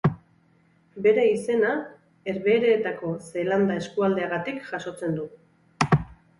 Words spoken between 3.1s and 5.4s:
Zeelanda eskualdeagatik jasotzen du.